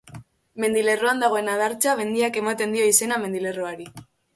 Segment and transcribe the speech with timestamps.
[0.63, 3.93] Mendilerroan dagoen Adartza mendiak ematen dio izena mendilerroari.